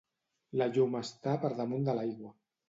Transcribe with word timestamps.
La 0.61 0.67
llum 0.77 0.97
està 1.01 1.35
per 1.45 1.53
damunt 1.61 1.87
de 1.91 1.97
l'aigua. 2.01 2.35